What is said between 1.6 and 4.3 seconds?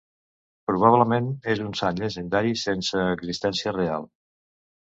un sant llegendari, sense existència real.